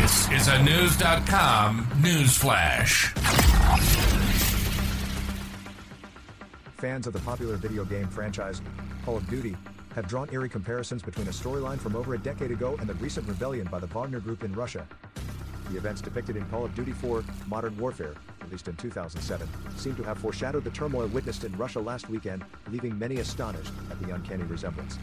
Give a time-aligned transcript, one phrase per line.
[0.00, 3.12] This is a News.com news flash.
[6.78, 8.62] Fans of the popular video game franchise
[9.04, 9.54] Call of Duty
[9.94, 13.28] have drawn eerie comparisons between a storyline from over a decade ago and the recent
[13.28, 14.86] rebellion by the Wagner Group in Russia.
[15.70, 18.14] The events depicted in Call of Duty 4 Modern Warfare,
[18.44, 22.98] released in 2007, seem to have foreshadowed the turmoil witnessed in Russia last weekend, leaving
[22.98, 24.98] many astonished at the uncanny resemblance.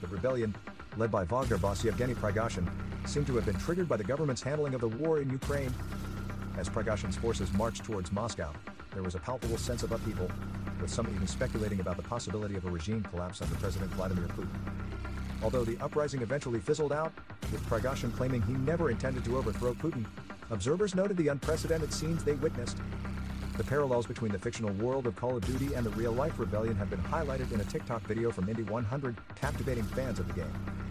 [0.00, 0.54] The rebellion,
[0.98, 2.68] led by Wagner boss Yevgeny Prigozhin,
[3.06, 5.72] seemed to have been triggered by the government's handling of the war in Ukraine.
[6.58, 8.52] As Prigozhin's forces marched towards Moscow,
[8.92, 10.28] there was a palpable sense of upheaval,
[10.80, 14.48] with some even speculating about the possibility of a regime collapse under President Vladimir Putin.
[15.40, 17.12] Although the uprising eventually fizzled out,
[17.52, 20.04] with Prigozhin claiming he never intended to overthrow Putin,
[20.50, 22.78] observers noted the unprecedented scenes they witnessed.
[23.56, 26.90] The parallels between the fictional world of Call of Duty and the real-life rebellion have
[26.90, 30.87] been highlighted in a TikTok video from Indy 100, captivating fans of the game.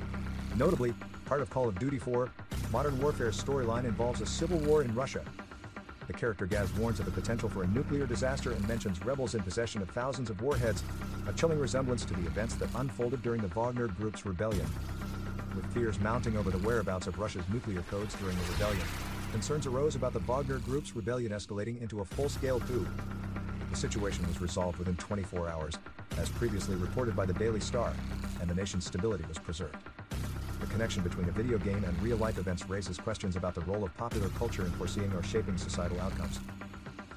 [0.57, 2.31] Notably, part of Call of Duty 4,
[2.71, 5.23] Modern Warfare's storyline involves a civil war in Russia.
[6.07, 9.43] The character Gaz warns of the potential for a nuclear disaster and mentions rebels in
[9.43, 10.83] possession of thousands of warheads,
[11.27, 14.65] a chilling resemblance to the events that unfolded during the Wagner Group's rebellion.
[15.55, 18.85] With fears mounting over the whereabouts of Russia's nuclear codes during the rebellion,
[19.31, 22.87] concerns arose about the Wagner Group's rebellion escalating into a full-scale coup.
[23.69, 25.77] The situation was resolved within 24 hours,
[26.17, 27.93] as previously reported by the Daily Star,
[28.41, 29.77] and the nation's stability was preserved.
[30.67, 33.95] The connection between a video game and real-life events raises questions about the role of
[33.95, 36.39] popular culture in foreseeing or shaping societal outcomes.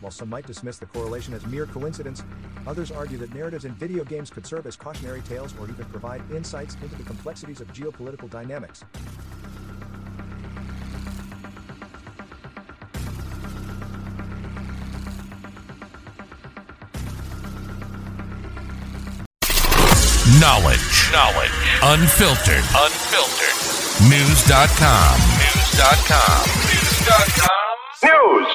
[0.01, 2.23] While some might dismiss the correlation as mere coincidence,
[2.67, 6.23] others argue that narratives in video games could serve as cautionary tales or even provide
[6.31, 8.85] insights into the complexities of geopolitical dynamics.
[20.39, 21.11] Knowledge.
[21.11, 21.51] Knowledge.
[21.83, 22.63] Unfiltered.
[22.73, 23.57] Unfiltered.
[24.09, 25.19] News.com.
[25.41, 26.47] News.com.
[26.71, 27.59] News.com.
[28.05, 28.55] News.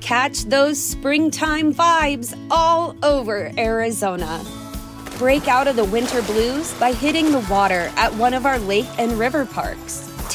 [0.00, 4.42] Catch those springtime vibes all over Arizona.
[5.18, 8.88] Break out of the winter blues by hitting the water at one of our lake
[8.98, 10.15] and river parks.